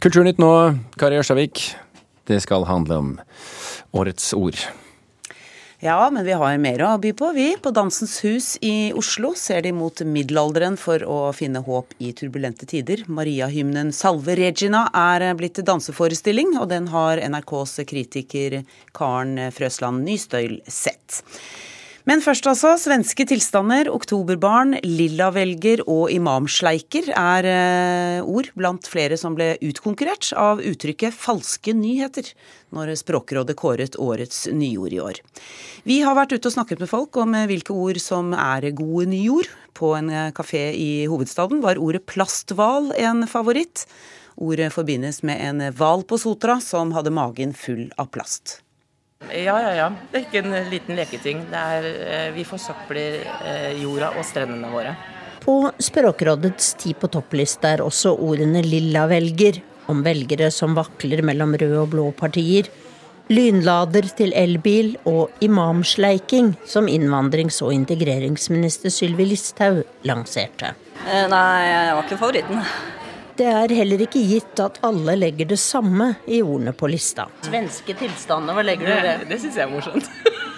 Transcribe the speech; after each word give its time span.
Kulturnytt 0.00 0.38
nå, 0.40 0.48
Kari 0.96 1.18
Ørstavik. 1.20 1.60
Det 2.24 2.38
skal 2.40 2.62
handle 2.64 2.96
om 2.96 3.08
årets 3.92 4.30
ord. 4.32 4.56
Ja, 5.84 5.98
men 6.08 6.24
vi 6.24 6.32
har 6.40 6.56
mer 6.56 6.80
å 6.86 6.94
by 7.00 7.10
på, 7.16 7.28
vi. 7.36 7.50
På 7.60 7.68
Dansens 7.76 8.14
Hus 8.24 8.46
i 8.64 8.94
Oslo 8.96 9.34
ser 9.36 9.60
de 9.66 9.74
mot 9.76 10.00
middelalderen 10.00 10.78
for 10.80 11.04
å 11.04 11.18
finne 11.36 11.60
håp 11.66 11.92
i 12.00 12.14
turbulente 12.16 12.64
tider. 12.64 13.04
Maria-hymnen 13.12 13.92
'Salve 13.92 14.38
Regina' 14.40 14.86
er 14.88 15.34
blitt 15.36 15.60
danseforestilling, 15.68 16.56
og 16.56 16.70
den 16.72 16.88
har 16.96 17.20
NRKs 17.20 17.84
kritiker 17.84 18.62
Karen 18.96 19.36
Frøsland 19.52 20.08
Nystøyl 20.08 20.62
sett. 20.64 21.20
Men 22.10 22.18
først 22.24 22.48
altså. 22.50 22.72
Svenske 22.74 23.22
tilstander, 23.28 23.86
oktoberbarn, 23.92 24.74
lillavelger 24.82 25.84
og 25.84 26.10
imamsleiker 26.10 27.06
er 27.14 27.46
eh, 27.46 28.16
ord 28.26 28.48
blant 28.58 28.88
flere 28.90 29.14
som 29.20 29.36
ble 29.38 29.52
utkonkurrert 29.62 30.32
av 30.34 30.58
uttrykket 30.58 31.14
'falske 31.14 31.70
nyheter' 31.70 32.32
når 32.74 32.96
Språkrådet 32.98 33.54
kåret 33.54 33.98
årets 34.02 34.48
nyord 34.50 34.96
i 34.96 34.98
år. 34.98 35.20
Vi 35.86 36.00
har 36.02 36.18
vært 36.18 36.34
ute 36.34 36.50
og 36.50 36.56
snakket 36.56 36.82
med 36.82 36.90
folk 36.90 37.14
om 37.22 37.36
eh, 37.38 37.46
hvilke 37.46 37.76
ord 37.78 38.00
som 38.02 38.34
er 38.34 38.66
gode 38.74 39.06
nyord. 39.12 39.46
På 39.78 39.94
en 39.94 40.10
eh, 40.10 40.32
kafé 40.34 40.64
i 40.74 41.06
hovedstaden 41.06 41.62
var 41.62 41.78
ordet 41.78 42.08
plasthval 42.10 42.90
en 42.98 43.22
favoritt. 43.30 43.86
Ordet 44.34 44.72
forbindes 44.74 45.22
med 45.22 45.38
en 45.46 45.62
hval 45.78 46.02
på 46.02 46.18
Sotra 46.18 46.58
som 46.58 46.90
hadde 46.90 47.14
magen 47.14 47.54
full 47.54 47.86
av 47.94 48.10
plast. 48.10 48.64
Ja, 49.28 49.60
ja, 49.62 49.74
ja. 49.74 49.88
Det 50.10 50.18
er 50.18 50.26
ikke 50.26 50.42
en 50.42 50.70
liten 50.70 50.98
leketing. 50.98 51.42
Er, 51.54 51.86
eh, 51.86 52.28
vi 52.34 52.44
forsøpler 52.44 53.20
eh, 53.46 53.72
jorda 53.82 54.12
og 54.18 54.26
strendene 54.26 54.70
våre. 54.72 54.94
På 55.40 55.70
Språkrådets 55.80 56.74
Ti 56.80 56.94
på 56.98 57.08
toppliste 57.12 57.68
er 57.76 57.84
også 57.84 58.12
ordene 58.18 58.62
lilla 58.64 59.06
velger, 59.10 59.62
om 59.90 60.02
velgere 60.06 60.50
som 60.54 60.76
vakler 60.76 61.22
mellom 61.26 61.54
røde 61.58 61.78
og 61.80 61.90
blå 61.94 62.10
partier, 62.16 62.68
lynlader 63.30 64.08
til 64.18 64.34
elbil 64.36 64.96
og 65.08 65.30
imamsleiking, 65.40 66.54
som 66.66 66.90
innvandrings- 66.90 67.62
og 67.62 67.72
integreringsminister 67.74 68.90
Sylvi 68.90 69.30
Listhaug 69.30 69.84
lanserte. 70.04 70.74
Eh, 71.06 71.26
nei, 71.30 71.44
jeg 71.70 71.94
var 71.94 72.08
ikke 72.08 72.20
favoritten. 72.20 72.64
Det 73.40 73.48
er 73.48 73.72
heller 73.72 74.02
ikke 74.04 74.20
gitt 74.20 74.60
at 74.60 74.74
alle 74.84 75.14
legger 75.16 75.48
det 75.48 75.56
samme 75.56 76.10
i 76.28 76.42
ordene 76.44 76.74
på 76.76 76.90
lista. 76.92 77.24
Svenske 77.46 77.94
tilstander, 77.96 78.52
hva 78.52 78.64
legger 78.68 78.84
du 78.84 78.92
i 78.92 78.98
det? 79.00 79.14
Det, 79.22 79.28
det 79.30 79.38
syns 79.40 79.56
jeg 79.56 79.64
er 79.64 79.70
morsomt. 79.72 80.10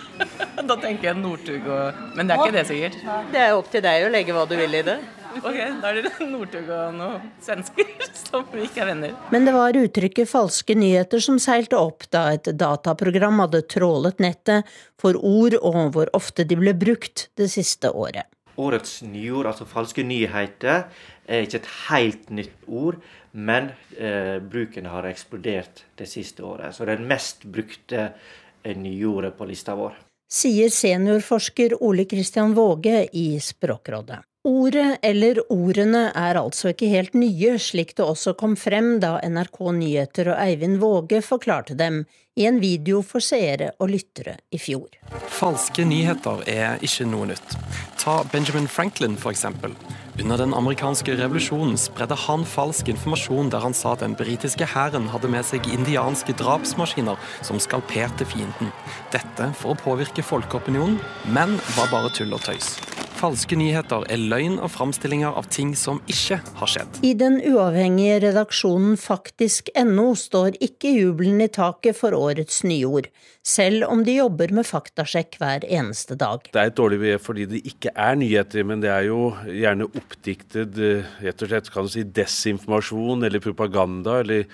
da 0.73 0.77
tenker 0.83 1.13
jeg 1.13 1.21
Northug 1.21 1.69
og 1.71 2.01
Men 2.19 2.27
det 2.27 2.35
er 2.35 2.43
ikke 2.43 2.57
det 2.57 2.65
sikkert. 2.73 2.99
Det 3.31 3.45
er 3.45 3.55
opp 3.55 3.71
til 3.71 3.85
deg 3.87 4.09
å 4.09 4.11
legge 4.11 4.35
hva 4.35 4.43
du 4.51 4.57
vil 4.59 4.75
i 4.81 4.83
det. 4.89 4.97
Ok, 5.39 5.61
da 5.79 5.93
er 5.93 6.01
det 6.01 6.13
Northug 6.33 6.75
og 6.75 6.99
noen 6.99 7.31
svensker 7.47 7.95
som 8.25 8.51
ikke 8.67 8.83
er 8.83 8.91
venner. 8.91 9.15
Men 9.31 9.47
det 9.47 9.55
var 9.55 9.79
uttrykket 9.79 10.35
falske 10.35 10.75
nyheter 10.83 11.23
som 11.23 11.39
seilte 11.39 11.79
opp 11.79 12.11
da 12.11 12.33
et 12.35 12.51
dataprogram 12.51 13.45
hadde 13.47 13.63
trålet 13.71 14.19
nettet 14.27 14.67
for 14.99 15.15
ord 15.23 15.55
og 15.63 15.85
hvor 15.95 16.11
ofte 16.19 16.51
de 16.51 16.59
ble 16.59 16.75
brukt 16.75 17.29
det 17.39 17.47
siste 17.55 17.95
året. 17.95 18.27
Årets 18.61 19.00
nyord, 19.06 19.47
altså 19.47 19.67
falske 19.69 20.05
nyheter, 20.05 20.89
er 21.27 21.47
ikke 21.47 21.61
et 21.62 21.70
helt 21.89 22.31
nytt 22.34 22.67
ord, 22.67 22.98
men 23.33 23.70
eh, 23.97 24.39
bruken 24.42 24.89
har 24.92 25.08
eksplodert 25.08 25.84
det 25.98 26.08
siste 26.11 26.45
året. 26.45 26.75
Så 26.75 26.84
det 26.84 26.97
er 26.97 27.03
den 27.03 27.12
mest 27.12 27.47
brukte 27.48 28.08
eh, 28.08 28.77
nyordet 28.77 29.34
på 29.39 29.48
lista 29.48 29.77
vår. 29.78 29.97
Sier 30.33 30.73
seniorforsker 30.73 31.77
Ole 31.84 32.06
Kristian 32.08 32.55
Våge 32.56 33.06
i 33.12 33.41
Språkrådet. 33.41 34.23
Ordet 34.43 34.97
eller 35.07 35.39
ordene 35.55 36.09
er 36.19 36.35
altså 36.41 36.73
ikke 36.73 36.89
helt 36.91 37.12
nye, 37.15 37.53
slik 37.62 37.93
det 37.95 38.03
også 38.03 38.33
kom 38.35 38.57
frem 38.59 38.97
da 38.98 39.21
NRK 39.23 39.59
Nyheter 39.77 40.33
og 40.33 40.41
Eivind 40.43 40.81
Våge 40.83 41.21
forklarte 41.23 41.77
dem 41.79 42.01
i 42.35 42.48
en 42.48 42.59
video 42.59 43.05
for 43.07 43.23
seere 43.23 43.69
og 43.79 43.92
lyttere 43.92 44.35
i 44.51 44.58
fjor. 44.58 44.89
Falske 45.30 45.85
nyheter 45.86 46.42
er 46.51 46.83
ikke 46.83 47.07
noe 47.07 47.29
nytt. 47.30 47.55
Ta 48.03 48.17
Benjamin 48.33 48.67
Franklin, 48.67 49.14
for 49.14 49.30
eksempel. 49.30 49.77
Under 50.19 50.42
den 50.42 50.57
amerikanske 50.59 51.14
revolusjonen 51.20 51.79
spredde 51.79 52.19
han 52.24 52.42
falsk 52.42 52.91
informasjon 52.91 53.53
der 53.53 53.63
han 53.63 53.77
sa 53.79 53.95
at 53.95 54.03
den 54.03 54.17
britiske 54.19 54.67
hæren 54.74 55.07
hadde 55.13 55.30
med 55.30 55.47
seg 55.47 55.70
indianske 55.70 56.35
drapsmaskiner 56.42 57.30
som 57.47 57.63
skalperte 57.63 58.27
fienden. 58.27 58.74
Dette 59.14 59.53
for 59.63 59.77
å 59.77 59.80
påvirke 59.86 60.27
folkeopinionen, 60.27 60.98
men 61.30 61.55
var 61.79 61.95
bare 61.95 62.11
tull 62.19 62.35
og 62.35 62.42
tøys. 62.42 62.74
Falske 63.23 63.55
nyheter 63.55 64.03
er 64.11 64.19
løgn 64.19 64.57
og 64.59 64.73
framstillinger 64.75 65.37
av 65.39 65.47
ting 65.55 65.77
som 65.79 66.01
ikke 66.11 66.41
har 66.59 66.71
skjedd. 66.73 66.97
I 67.07 67.13
den 67.15 67.37
uavhengige 67.39 68.17
redaksjonen 68.25 68.97
faktisk.no 68.99 70.09
står 70.19 70.59
ikke 70.59 70.91
jubelen 70.91 71.39
i 71.45 71.47
taket 71.55 72.01
for 72.01 72.17
årets 72.19 72.65
nyord, 72.67 73.07
selv 73.47 73.87
om 73.87 74.03
de 74.03 74.17
jobber 74.17 74.51
med 74.59 74.67
faktasjekk 74.67 75.39
hver 75.39 75.69
eneste 75.71 76.19
dag. 76.19 76.51
Det 76.51 76.65
er 76.65 76.73
et 76.73 76.81
dårlig 76.83 76.99
ved 77.05 77.23
fordi 77.23 77.47
det 77.55 77.63
ikke 77.71 77.95
er 77.95 78.19
nyheter, 78.19 78.67
men 78.67 78.83
det 78.83 78.91
er 78.91 79.07
jo 79.13 79.31
gjerne 79.47 79.87
oppdiktet 79.87 80.83
eh, 80.83 81.17
rett 81.23 81.47
og 81.47 81.55
slett 81.55 81.71
kan 81.71 81.87
du 81.87 81.95
si 81.95 82.03
desinformasjon 82.03 83.23
eller 83.31 83.45
propaganda. 83.45 84.19
eller 84.27 84.51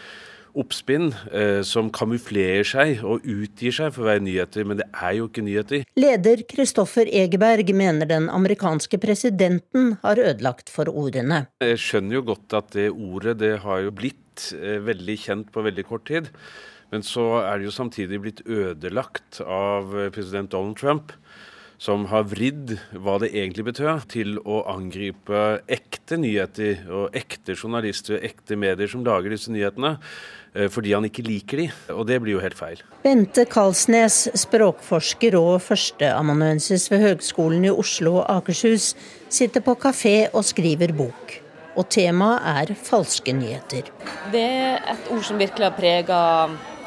oppspinn 0.58 1.10
eh, 1.32 1.60
som 1.66 1.90
kamuflerer 1.94 2.66
seg 2.66 3.02
og 3.06 3.26
utgir 3.28 3.74
seg 3.74 3.92
for 3.94 4.04
å 4.04 4.10
være 4.10 4.24
nyheter, 4.26 4.66
men 4.68 4.80
det 4.80 4.88
er 4.92 5.16
jo 5.18 5.28
ikke 5.28 5.44
nyheter. 5.46 5.84
Leder 5.98 6.44
Kristoffer 6.50 7.10
Egeberg 7.10 7.72
mener 7.76 8.08
den 8.10 8.28
amerikanske 8.32 9.00
presidenten 9.02 9.94
har 10.04 10.20
ødelagt 10.22 10.72
for 10.72 10.90
ordene. 10.90 11.46
Jeg 11.64 11.80
skjønner 11.82 12.20
jo 12.20 12.24
godt 12.32 12.58
at 12.58 12.72
det 12.76 12.88
ordet 12.92 13.38
det 13.42 13.54
har 13.64 13.84
jo 13.86 13.94
blitt 14.02 14.50
eh, 14.56 14.80
veldig 14.84 15.20
kjent 15.24 15.54
på 15.54 15.64
veldig 15.66 15.86
kort 15.88 16.08
tid. 16.10 16.32
Men 16.92 17.04
så 17.04 17.42
er 17.42 17.58
det 17.58 17.68
jo 17.68 17.74
samtidig 17.74 18.22
blitt 18.24 18.42
ødelagt 18.48 19.42
av 19.44 19.92
eh, 19.94 20.10
president 20.14 20.52
Donald 20.54 20.78
Trump 20.80 21.12
som 21.78 22.08
har 22.10 22.26
vridd 22.26 22.74
hva 22.98 23.16
det 23.22 23.30
egentlig 23.30 23.68
betød, 23.70 24.08
til 24.10 24.36
å 24.42 24.64
angripe 24.70 25.60
ekte 25.70 26.18
nyheter 26.18 26.88
og 26.90 27.14
ekte 27.16 27.54
journalister 27.54 28.18
og 28.18 28.26
ekte 28.26 28.58
medier 28.58 28.90
som 28.90 29.04
lager 29.06 29.34
disse 29.34 29.52
nyhetene. 29.54 29.96
Eh, 30.58 30.66
fordi 30.72 30.94
han 30.96 31.06
ikke 31.06 31.22
liker 31.26 31.62
de, 31.62 31.66
og 31.94 32.06
det 32.08 32.18
blir 32.22 32.34
jo 32.34 32.42
helt 32.42 32.58
feil. 32.58 32.80
Bente 33.04 33.44
Kalsnes, 33.50 34.24
språkforsker 34.42 35.36
og 35.38 35.60
førsteamanuensis 35.62 36.88
ved 36.90 37.04
Høgskolen 37.04 37.68
i 37.68 37.74
Oslo 37.74 38.18
og 38.22 38.26
Akershus, 38.38 38.94
sitter 39.30 39.62
på 39.64 39.76
kafé 39.78 40.16
og 40.32 40.46
skriver 40.48 40.94
bok. 40.96 41.36
Og 41.78 41.86
temaet 41.94 42.72
er 42.72 42.74
falske 42.74 43.30
nyheter. 43.38 43.86
Det 44.32 44.42
er 44.42 44.82
et 44.96 45.12
ord 45.14 45.22
som 45.22 45.38
virkelig 45.38 45.68
har 45.68 45.78
prega 45.78 46.18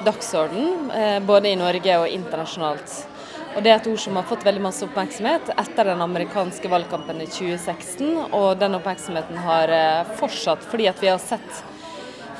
dagsorden, 0.04 0.92
eh, 0.92 1.22
både 1.24 1.54
i 1.54 1.56
Norge 1.56 2.02
og 2.02 2.10
internasjonalt. 2.12 3.11
Og 3.52 3.64
Det 3.64 3.72
er 3.72 3.82
et 3.82 3.88
ord 3.92 4.00
som 4.00 4.16
har 4.16 4.24
fått 4.30 4.46
veldig 4.48 4.62
masse 4.64 4.86
oppmerksomhet 4.86 5.50
etter 5.60 5.90
den 5.92 6.02
amerikanske 6.04 6.70
valgkampen 6.72 7.20
i 7.20 7.28
2016. 7.28 8.32
Og 8.32 8.54
den 8.62 8.78
oppmerksomheten 8.78 9.40
har 9.44 9.74
eh, 9.76 10.14
fortsatt 10.20 10.64
fordi 10.72 10.88
at 10.88 11.02
vi 11.04 11.10
har 11.12 11.20
sett 11.20 11.60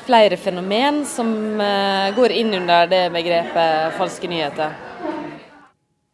flere 0.06 0.38
fenomen 0.40 1.02
som 1.06 1.60
eh, 1.60 2.08
går 2.16 2.36
inn 2.40 2.56
under 2.62 2.88
det 2.88 3.02
begrepet 3.12 3.92
falske 3.98 4.30
nyheter. 4.32 4.72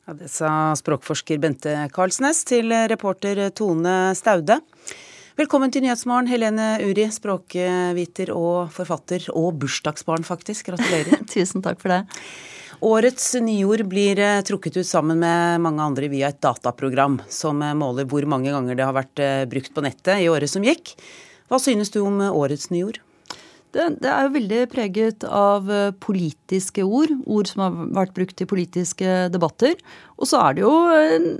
Ja, 0.08 0.16
det 0.18 0.32
sa 0.32 0.50
språkforsker 0.80 1.38
Bente 1.38 1.76
Karlsnes 1.94 2.42
til 2.48 2.74
reporter 2.90 3.44
Tone 3.54 4.16
Staude. 4.18 4.58
Velkommen 5.38 5.70
til 5.70 5.84
Nyhetsmorgen, 5.84 6.26
Helene 6.26 6.72
Uri, 6.82 7.04
språkviter 7.14 8.32
og 8.34 8.72
forfatter, 8.74 9.28
og 9.30 9.60
bursdagsbarn 9.62 10.26
faktisk. 10.26 10.72
Gratulerer. 10.72 11.22
Tusen 11.30 11.62
takk 11.62 11.78
for 11.78 11.94
det. 11.94 12.00
Årets 12.80 13.34
nyord 13.42 13.82
blir 13.90 14.18
eh, 14.22 14.40
trukket 14.46 14.76
ut 14.76 14.86
sammen 14.86 15.18
med 15.18 15.60
mange 15.60 15.82
andre 15.82 16.08
via 16.08 16.28
et 16.30 16.38
dataprogram 16.42 17.18
som 17.28 17.58
eh, 17.62 17.74
måler 17.74 18.06
hvor 18.06 18.22
mange 18.30 18.52
ganger 18.54 18.78
det 18.78 18.86
har 18.86 18.94
vært 18.94 19.22
brukt 19.50 19.74
på 19.74 19.82
nettet 19.82 20.22
i 20.22 20.28
året 20.30 20.50
som 20.50 20.62
gikk. 20.62 20.94
Hva 21.50 21.58
synes 21.58 21.90
du 21.90 21.98
om 22.04 22.20
årets 22.30 22.70
nyord? 22.70 23.00
Det, 23.74 23.84
det, 24.00 24.08
er 24.08 24.26
jo 24.26 24.34
veldig 24.38 24.58
preget 24.72 25.24
av 25.28 25.68
eh, 25.72 25.90
politiske 26.00 26.84
ord, 26.86 27.10
ord 27.28 27.48
som 27.50 27.62
har 27.64 27.74
vært 27.98 28.14
brukt 28.16 28.40
i 28.40 28.46
politiske 28.48 29.26
debatter. 29.34 29.74
Og 30.18 30.26
så 30.30 30.40
er 30.40 30.56
det 30.56 30.62
jo 30.64 30.72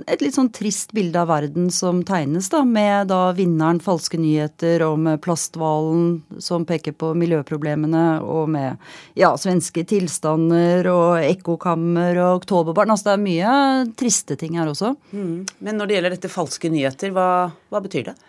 et 0.07 0.21
litt 0.23 0.37
sånn 0.37 0.51
trist 0.55 0.93
bilde 0.95 1.19
av 1.19 1.31
verden 1.31 1.67
som 1.73 2.03
tegnes, 2.07 2.47
da, 2.53 2.61
med 2.63 3.09
da 3.11 3.33
vinneren 3.35 3.81
falske 3.83 4.19
nyheter 4.21 4.85
om 4.85 5.09
plasthvalen 5.19 6.39
som 6.39 6.67
peker 6.69 6.95
på 6.95 7.11
miljøproblemene, 7.19 8.05
og 8.23 8.53
med 8.53 8.77
ja, 9.19 9.33
svenske 9.41 9.83
tilstander 9.89 10.87
og 10.93 11.25
ekkokammer 11.25 12.21
og 12.23 12.43
oktoberbarn. 12.43 12.93
Altså 12.93 13.11
det 13.11 13.17
er 13.17 13.25
mye 13.25 13.53
triste 13.99 14.39
ting 14.39 14.55
her 14.61 14.71
også. 14.71 14.93
Mm. 15.11 15.47
Men 15.59 15.81
når 15.81 15.89
det 15.89 15.97
gjelder 15.97 16.19
dette 16.19 16.31
falske 16.31 16.71
nyheter, 16.71 17.11
hva, 17.15 17.29
hva 17.73 17.83
betyr 17.83 18.11
det? 18.11 18.19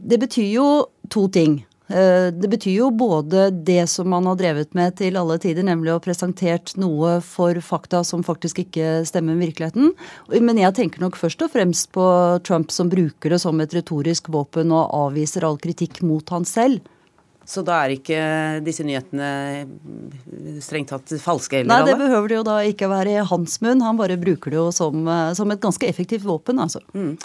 Det 0.00 0.18
betyr 0.18 0.48
jo 0.48 0.68
to 1.12 1.28
ting. 1.28 1.60
Eh, 1.90 2.28
det 2.30 2.48
betyr 2.48 2.76
jo 2.76 2.90
både 2.94 3.48
det 3.50 3.82
som 3.90 4.08
man 4.10 4.26
har 4.30 4.38
drevet 4.38 4.76
med 4.78 4.94
til 5.00 5.18
alle 5.18 5.40
tider, 5.42 5.66
nemlig 5.66 5.90
å 5.96 6.02
presentert 6.02 6.76
noe 6.78 7.16
for 7.26 7.58
fakta 7.64 8.04
som 8.06 8.22
faktisk 8.26 8.62
ikke 8.62 9.00
stemmer 9.08 9.34
med 9.34 9.48
virkeligheten. 9.48 9.90
Men 10.38 10.60
jeg 10.62 10.76
tenker 10.78 11.02
nok 11.02 11.18
først 11.18 11.42
og 11.42 11.50
fremst 11.56 11.90
på 11.96 12.06
Trump 12.46 12.70
som 12.70 12.92
bruker 12.92 13.34
det 13.34 13.40
som 13.42 13.58
et 13.60 13.74
retorisk 13.74 14.30
våpen 14.30 14.70
og 14.70 14.94
avviser 15.00 15.46
all 15.46 15.58
kritikk 15.58 16.02
mot 16.06 16.30
han 16.30 16.46
selv. 16.46 16.78
Så 17.50 17.64
da 17.66 17.80
er 17.82 17.96
ikke 17.96 18.18
disse 18.62 18.84
nyhetene 18.86 19.28
strengt 20.62 20.92
tatt 20.92 21.10
falske 21.18 21.58
heller, 21.58 21.70
Nei, 21.72 21.78
det 21.88 21.96
alle? 21.96 22.04
behøver 22.04 22.30
det 22.30 22.36
jo 22.36 22.44
da 22.46 22.56
ikke 22.68 22.90
være 22.92 23.16
i 23.16 23.24
hans 23.26 23.56
munn. 23.64 23.82
Han 23.82 23.98
bare 23.98 24.18
bruker 24.20 24.54
det 24.54 24.60
jo 24.60 24.68
som, 24.74 25.00
eh, 25.10 25.32
som 25.34 25.50
et 25.50 25.62
ganske 25.62 25.88
effektivt 25.88 26.22
våpen, 26.28 26.60
altså. 26.62 26.82
Mm. 26.94 27.16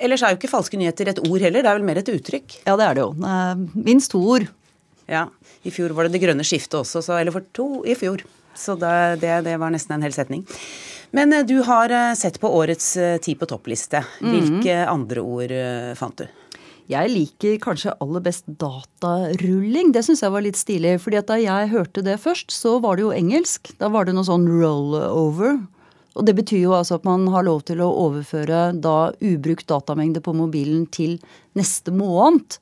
Ellers 0.00 0.24
er 0.24 0.32
jo 0.32 0.40
ikke 0.40 0.52
falske 0.54 0.80
nyheter 0.80 1.12
et 1.12 1.20
ord 1.26 1.44
heller, 1.44 1.60
det 1.60 1.68
er 1.68 1.76
vel 1.76 1.84
mer 1.90 2.00
et 2.00 2.08
uttrykk? 2.08 2.56
Ja, 2.64 2.78
det 2.80 2.88
er 2.88 2.96
det 2.96 3.04
jo. 3.04 3.12
Minst 3.76 4.14
to 4.14 4.22
ord. 4.24 4.48
Ja. 5.10 5.26
I 5.66 5.74
fjor 5.74 5.92
var 5.92 6.08
det 6.08 6.16
det 6.16 6.24
grønne 6.24 6.46
skiftet 6.46 6.80
også, 6.80 7.04
så, 7.04 7.18
eller 7.20 7.34
for 7.36 7.44
to 7.52 7.84
i 7.84 7.98
fjor. 7.98 8.24
Så 8.56 8.78
det, 8.80 9.20
det, 9.20 9.44
det 9.44 9.60
var 9.60 9.70
nesten 9.74 9.98
en 9.98 10.08
hel 10.08 10.16
setning. 10.16 10.46
Men 11.12 11.36
eh, 11.36 11.44
du 11.44 11.58
har 11.68 11.92
eh, 11.92 12.14
sett 12.16 12.40
på 12.40 12.48
årets 12.48 12.94
Ti 13.20 13.36
på 13.36 13.50
toppliste. 13.50 14.00
Hvilke 14.24 14.86
andre 14.88 15.20
ord 15.20 15.58
fant 16.00 16.24
du? 16.24 16.39
Jeg 16.90 17.10
liker 17.12 17.58
kanskje 17.62 17.92
aller 18.02 18.22
best 18.24 18.48
datarulling. 18.58 19.92
Det 19.94 20.02
syns 20.02 20.24
jeg 20.24 20.34
var 20.34 20.42
litt 20.42 20.58
stilig. 20.58 20.96
fordi 20.98 21.20
da 21.22 21.36
jeg 21.38 21.70
hørte 21.70 22.02
det 22.02 22.18
først, 22.18 22.50
så 22.50 22.80
var 22.82 22.96
det 22.96 23.04
jo 23.04 23.12
engelsk. 23.14 23.70
Da 23.78 23.88
var 23.88 24.04
det 24.04 24.14
noe 24.16 24.26
sånn 24.26 24.48
rollover. 24.48 25.60
Og 26.18 26.26
det 26.26 26.34
betyr 26.34 26.64
jo 26.64 26.74
altså 26.74 26.98
at 26.98 27.06
man 27.06 27.28
har 27.30 27.46
lov 27.46 27.62
til 27.68 27.78
å 27.80 27.92
overføre 28.08 28.72
da 28.74 29.12
ubrukt 29.22 29.68
datamengde 29.70 30.20
på 30.20 30.34
mobilen 30.34 30.88
til 30.90 31.20
neste 31.54 31.94
måned. 31.94 32.58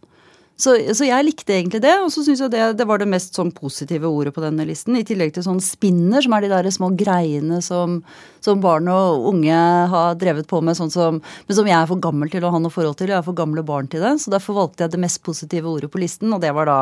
Så, 0.58 0.72
så 0.90 1.06
jeg 1.06 1.22
likte 1.22 1.54
egentlig 1.54 1.78
det, 1.84 1.92
og 2.02 2.08
så 2.10 2.24
syns 2.26 2.40
jeg 2.42 2.50
det, 2.50 2.62
det 2.80 2.86
var 2.90 2.98
det 2.98 3.06
mest 3.06 3.36
sånn 3.38 3.52
positive 3.54 4.08
ordet 4.10 4.32
på 4.34 4.42
denne 4.42 4.64
listen. 4.66 4.96
I 4.98 5.04
tillegg 5.06 5.30
til 5.36 5.44
sånn 5.46 5.60
spinner, 5.62 6.18
som 6.24 6.34
er 6.34 6.42
de 6.42 6.50
der 6.50 6.66
små 6.74 6.88
greiene 6.98 7.60
som, 7.62 8.00
som 8.42 8.58
barn 8.64 8.90
og 8.90 9.28
unge 9.30 9.54
har 9.92 10.16
drevet 10.18 10.48
på 10.50 10.58
med, 10.66 10.74
sånn 10.74 10.90
som, 10.90 11.20
men 11.46 11.54
som 11.60 11.70
jeg 11.70 11.78
er 11.78 11.86
for 11.86 12.02
gammel 12.02 12.32
til 12.34 12.42
å 12.42 12.50
ha 12.50 12.58
noe 12.58 12.74
forhold 12.74 12.98
til. 12.98 13.12
Jeg 13.14 13.20
er 13.20 13.28
for 13.28 13.38
gamle 13.38 13.62
barn 13.62 13.86
til 13.92 14.02
det. 14.02 14.16
Så 14.18 14.34
derfor 14.34 14.58
valgte 14.58 14.82
jeg 14.88 14.96
det 14.96 15.02
mest 15.06 15.22
positive 15.22 15.70
ordet 15.70 15.92
på 15.94 16.02
listen, 16.02 16.34
og 16.34 16.42
det 16.42 16.50
var 16.58 16.66
da 16.66 16.78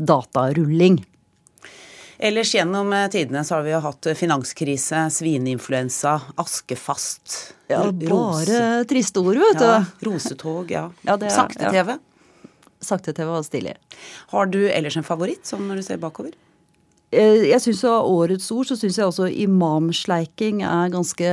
datarulling. 0.00 1.02
Ellers 2.20 2.50
gjennom 2.52 2.90
eh, 2.92 3.06
tidene 3.12 3.44
så 3.48 3.56
har 3.58 3.62
vi 3.64 3.70
jo 3.72 3.78
hatt 3.84 4.08
eh, 4.10 4.16
finanskrise, 4.16 5.06
svineinfluensa, 5.12 6.18
askefast. 6.40 7.38
Ja, 7.70 7.84
bare 7.86 8.08
bare 8.10 8.84
triste 8.90 9.22
ord, 9.24 9.38
vet 9.40 9.60
du. 9.60 9.64
Ja, 9.64 9.78
rosetog, 10.08 10.72
ja. 10.72 10.88
Ja, 11.04 11.16
TV. 11.20 11.84
er- 11.94 11.98
Sakte-TV. 12.80 13.26
Var 13.30 13.42
stilig. 13.46 13.74
Har 14.34 14.46
du 14.46 14.62
ellers 14.68 14.96
en 14.96 15.06
favoritt, 15.06 15.44
sånn 15.48 15.68
når 15.68 15.80
du 15.80 15.82
ser 15.82 16.00
bakover? 16.02 16.32
Eh, 17.12 17.50
Jeg 17.50 17.58
synes 17.60 17.82
Av 17.90 18.06
årets 18.06 18.46
ord 18.54 18.68
så 18.68 18.76
syns 18.78 18.96
jeg 18.96 19.06
også 19.08 19.26
imamsleiking 19.34 20.62
er 20.62 20.92
ganske 20.92 21.30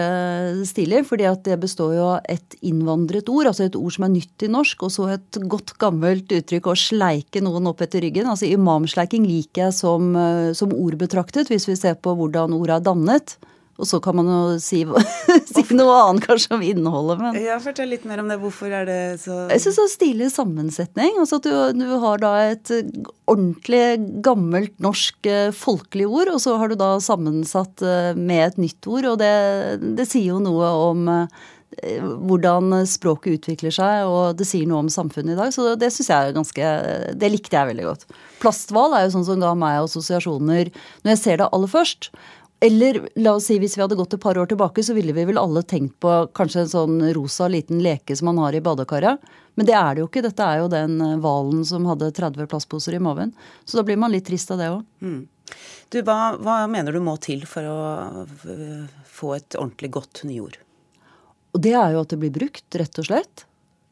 stilig. 0.65 1.05
fordi 1.05 1.25
at 1.29 1.43
det 1.43 1.59
består 1.59 1.93
jo 1.93 2.05
av 2.15 2.21
et 2.27 2.55
innvandret 2.63 3.29
ord, 3.29 3.45
altså 3.45 3.65
et 3.65 3.75
ord 3.75 3.93
som 3.93 4.05
er 4.05 4.15
nytt 4.15 4.43
i 4.43 4.47
norsk, 4.49 4.83
og 4.83 4.91
så 4.91 5.13
et 5.13 5.37
godt 5.47 5.77
gammelt 5.77 6.27
uttrykk 6.33 6.65
å 6.65 6.75
sleike 6.75 7.41
noen 7.41 7.67
opp 7.67 7.81
etter 7.81 8.01
ryggen. 8.01 8.25
Altså 8.25 8.49
Imamsleiking 8.49 9.27
liker 9.27 9.67
jeg 9.67 9.73
som, 9.73 10.15
eh, 10.15 10.53
som 10.53 10.73
ord 10.73 10.97
betraktet, 10.97 11.47
hvis 11.49 11.67
vi 11.67 11.75
ser 11.75 11.93
på 11.93 12.15
hvordan 12.17 12.53
ordet 12.57 12.81
er 12.81 12.85
dannet. 12.93 13.37
Og 13.77 13.85
så 13.85 13.99
kan 14.01 14.15
man 14.17 14.29
jo 14.29 14.39
si, 14.61 14.81
si 15.53 15.63
noe 15.77 15.97
annet 16.07 16.25
kanskje 16.25 16.55
om 16.57 16.63
innholdet, 16.65 17.21
men 17.21 17.37
Ja, 17.43 17.59
Fortell 17.61 17.91
litt 17.93 18.07
mer 18.09 18.23
om 18.23 18.31
det. 18.31 18.39
Hvorfor 18.41 18.73
er 18.73 18.87
det 18.89 19.01
så 19.21 19.43
jeg 19.51 19.63
syns 19.63 19.77
det 19.77 19.83
er 19.85 19.91
stilig 19.93 20.29
sammensetning. 20.33 21.19
Altså 21.21 21.39
at 21.39 21.45
du, 21.47 21.53
du 21.77 21.97
har 22.01 22.21
da 22.21 22.31
et 22.49 22.71
eh, 22.73 22.87
ordentlig 23.29 23.83
gammelt 24.25 24.73
norsk 24.83 25.29
eh, 25.29 25.49
folkelig 25.55 26.07
ord, 26.09 26.33
og 26.33 26.41
så 26.43 26.55
har 26.61 26.71
du 26.71 26.77
da 26.79 26.95
sammensatt 27.03 27.83
eh, 27.85 28.13
med 28.17 28.43
et 28.47 28.57
nytt 28.67 28.89
ord. 28.89 29.11
Og 29.13 29.21
det, 29.21 29.35
det 29.97 30.07
sier 30.09 30.33
jo 30.33 30.41
noe 30.43 30.71
om 30.87 31.13
hvordan 31.77 32.71
språket 32.89 33.35
utvikler 33.37 33.73
seg, 33.75 34.07
og 34.09 34.37
det 34.39 34.47
sier 34.49 34.65
noe 34.65 34.85
om 34.85 34.89
samfunnet 34.89 35.35
i 35.35 35.37
dag. 35.37 35.51
Så 35.53 35.75
det 35.77 35.91
syns 35.93 36.09
jeg 36.09 36.29
er 36.29 36.33
ganske 36.33 36.69
Det 37.19 37.29
likte 37.29 37.53
jeg 37.53 37.69
veldig 37.69 37.85
godt. 37.85 38.07
Plasthval 38.41 38.95
er 38.97 39.05
jo 39.05 39.13
sånn 39.17 39.27
som 39.27 39.43
ga 39.43 39.51
meg 39.59 39.83
assosiasjoner 39.83 40.71
når 41.03 41.13
jeg 41.13 41.21
ser 41.21 41.41
det 41.43 41.51
aller 41.51 41.69
først. 41.69 42.09
Eller 42.59 43.03
la 43.21 43.35
oss 43.37 43.45
si 43.51 43.59
hvis 43.61 43.75
vi 43.77 43.83
hadde 43.83 43.95
gått 43.99 44.15
et 44.17 44.21
par 44.23 44.37
år 44.41 44.47
tilbake, 44.49 44.81
så 44.83 44.95
ville 44.97 45.13
vi 45.13 45.25
vel 45.29 45.37
alle 45.37 45.61
tenkt 45.61 45.99
på 46.01 46.13
kanskje 46.33 46.63
en 46.63 46.71
sånn 46.71 46.95
rosa 47.13 47.45
liten 47.53 47.83
leke 47.85 48.15
som 48.17 48.31
man 48.31 48.39
har 48.41 48.55
i 48.57 48.61
badekaret. 48.65 49.21
Men 49.57 49.65
det 49.69 49.75
er 49.77 49.95
det 49.95 50.01
jo 50.01 50.07
ikke. 50.09 50.23
Dette 50.25 50.45
er 50.45 50.63
jo 50.63 50.69
den 50.73 50.95
eh, 51.01 51.15
hvalen 51.21 51.61
som 51.69 51.85
hadde 51.89 52.09
30 52.17 52.49
plastposer 52.49 52.97
i 52.97 53.01
maven. 53.01 53.33
Så 53.65 53.77
da 53.77 53.83
blir 53.85 53.97
man 54.01 54.13
litt 54.13 54.25
trist 54.29 54.49
av 54.53 54.61
det 54.61 54.71
òg. 54.73 54.81
Du, 55.93 55.99
hva, 56.03 56.17
hva 56.41 56.55
mener 56.69 56.97
du 56.97 56.99
må 57.01 57.13
til 57.23 57.45
for 57.47 57.63
å 57.69 57.77
få 59.07 59.35
et 59.37 59.55
ordentlig 59.57 59.91
godt 59.95 60.23
nyord? 60.27 60.57
Og 61.55 61.61
det 61.63 61.75
er 61.77 61.93
jo 61.95 62.01
at 62.03 62.11
det 62.13 62.19
blir 62.21 62.33
brukt, 62.35 62.65
rett 62.77 62.99
og 63.01 63.07
slett. 63.07 63.45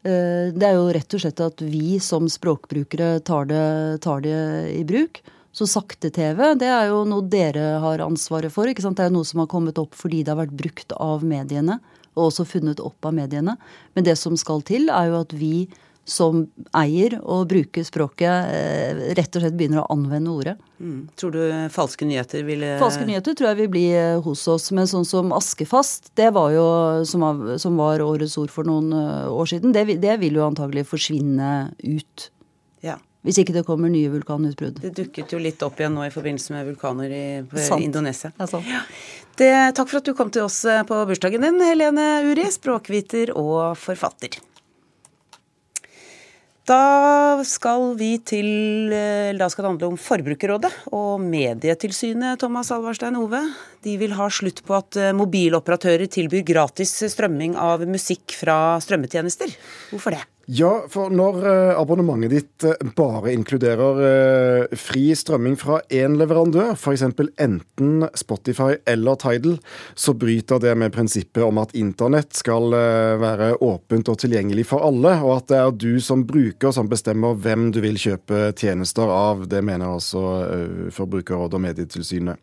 Eh, 0.06 0.50
Det 0.54 0.66
er 0.68 0.76
jo 0.78 0.90
rett 0.94 1.16
og 1.18 1.22
slett 1.24 1.40
at 1.46 1.62
vi 1.66 2.00
som 2.04 2.28
språkbrukere 2.30 3.22
tar 3.26 3.46
det, 3.50 3.64
tar 4.06 4.22
det 4.26 4.38
i 4.76 4.84
bruk. 4.86 5.22
Så 5.56 5.68
sakte-TV, 5.72 6.42
det 6.60 6.68
er 6.68 6.90
jo 6.92 7.06
noe 7.08 7.24
dere 7.32 7.78
har 7.80 8.04
ansvaret 8.04 8.52
for. 8.52 8.68
ikke 8.68 8.84
sant? 8.84 9.00
Det 9.00 9.06
er 9.06 9.12
jo 9.12 9.22
noe 9.22 9.28
som 9.28 9.40
har 9.40 9.52
kommet 9.52 9.80
opp 9.80 9.96
fordi 9.96 10.24
det 10.24 10.34
har 10.34 10.42
vært 10.42 10.58
brukt 10.60 10.96
av 11.00 11.24
mediene, 11.24 11.80
og 12.16 12.28
også 12.28 12.48
funnet 12.50 12.84
opp 12.84 13.08
av 13.08 13.16
mediene. 13.16 13.56
Men 13.96 14.08
det 14.08 14.18
som 14.20 14.36
skal 14.40 14.66
til, 14.68 14.90
er 14.92 15.14
jo 15.14 15.22
at 15.24 15.36
vi 15.36 15.68
som 16.06 16.44
eier 16.78 17.16
og 17.24 17.48
bruker 17.50 17.86
språket, 17.86 18.52
eh, 18.54 19.00
rett 19.18 19.36
og 19.36 19.42
slett 19.42 19.56
begynner 19.58 19.82
å 19.82 19.88
anvende 19.90 20.30
ordet. 20.30 20.54
Mm. 20.78 21.08
Tror 21.18 21.34
du 21.34 21.42
falske 21.74 22.06
nyheter 22.06 22.46
ville 22.46 22.76
Falske 22.78 23.08
nyheter 23.08 23.34
tror 23.34 23.50
jeg 23.50 23.60
vil 23.64 23.72
bli 23.74 23.88
eh, 23.98 24.20
hos 24.22 24.46
oss, 24.52 24.70
men 24.76 24.86
sånn 24.88 25.08
som 25.08 25.34
askefast, 25.34 26.12
det 26.20 26.30
var 26.38 26.54
jo 26.54 26.68
som, 27.10 27.26
av, 27.26 27.42
som 27.62 27.82
var 27.82 28.06
årets 28.06 28.38
ord 28.38 28.54
for 28.54 28.70
noen 28.70 28.94
eh, 28.94 29.34
år 29.34 29.50
siden, 29.50 29.74
det, 29.74 29.98
det 30.04 30.20
vil 30.22 30.38
jo 30.38 30.46
antagelig 30.46 30.86
forsvinne 30.92 31.52
ut. 31.82 32.30
Ja. 32.86 33.00
Hvis 33.26 33.40
ikke 33.42 33.56
det 33.56 33.66
kommer 33.66 33.90
nye 33.90 34.12
vulkanutbrudd. 34.14 34.80
Det 34.84 34.94
dukket 34.94 35.34
jo 35.34 35.42
litt 35.42 35.64
opp 35.66 35.80
igjen 35.82 35.96
nå 35.98 36.06
i 36.06 36.14
forbindelse 36.14 36.54
med 36.54 36.68
vulkaner 36.70 37.10
i. 37.10 37.26
Indonesia. 37.82 38.30
Det 38.38 38.50
sant. 38.52 38.74
Det, 39.36 39.52
takk 39.76 39.90
for 39.90 40.00
at 40.00 40.08
du 40.08 40.14
kom 40.16 40.30
til 40.32 40.46
oss 40.46 40.62
eh, 40.70 40.84
på 40.88 41.02
bursdagen 41.10 41.44
din, 41.44 41.58
Helene 41.66 42.06
Uri, 42.24 42.46
språkviter 42.54 43.34
og 43.36 43.74
forfatter. 43.82 44.38
Da 46.66 47.44
skal 47.46 47.92
vi 48.00 48.16
til 48.26 48.94
eh, 48.96 49.34
Da 49.38 49.50
skal 49.52 49.66
det 49.66 49.72
handle 49.74 49.90
om 49.92 50.00
Forbrukerrådet 50.02 50.72
og 50.98 51.20
Medietilsynet, 51.22 52.40
Thomas 52.42 52.72
Alvarstein 52.74 53.20
Ove. 53.20 53.42
De 53.86 53.98
vil 54.02 54.16
ha 54.18 54.30
slutt 54.34 54.64
på 54.66 54.78
at 54.78 54.98
eh, 54.98 55.14
mobiloperatører 55.18 56.10
tilbyr 56.10 56.46
gratis 56.48 56.96
strømming 57.14 57.58
av 57.60 57.86
musikk 57.90 58.38
fra 58.40 58.80
strømmetjenester. 58.82 59.54
Hvorfor 59.92 60.18
det? 60.18 60.24
Ja, 60.46 60.84
for 60.94 61.10
når 61.10 61.40
eh, 61.50 61.72
abonnementet 61.74 62.30
ditt 62.30 62.66
eh, 62.70 62.90
bare 62.94 63.32
inkluderer 63.34 64.02
eh, 64.06 64.76
fri 64.78 65.08
strømming 65.18 65.56
fra 65.58 65.80
én 65.90 66.20
leverandør, 66.20 66.76
f.eks. 66.78 67.02
enten 67.42 68.06
Spotify 68.14 68.76
eller 68.86 69.18
Tidal, 69.22 69.58
så 69.98 70.14
bryter 70.14 70.62
det 70.62 70.76
med 70.78 70.94
prinsippet 70.94 71.42
om 71.42 71.58
at 71.64 71.74
internett 71.74 72.38
skal 72.38 72.70
være 73.22 73.56
åpent 73.66 74.12
og 74.12 74.20
tilgjengelig 74.22 74.68
for 74.70 74.86
alle, 74.86 75.16
og 75.26 75.40
at 75.40 75.50
det 75.50 75.62
er 75.64 75.78
du 75.82 75.94
som 76.04 76.28
bruker 76.30 76.76
som 76.76 76.90
bestemmer 76.92 77.38
hvem 77.42 77.72
du 77.74 77.82
vil 77.82 77.98
kjøpe 77.98 78.52
tjenester 78.54 79.10
av. 79.10 79.48
Det 79.50 79.64
mener 79.66 79.98
altså 79.98 80.22
Forbrukerrådet 80.94 81.58
og 81.58 81.66
Medietilsynet. 81.66 82.38